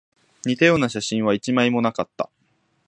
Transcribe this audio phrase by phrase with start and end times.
[0.47, 2.31] 似たような写真は一枚もなかった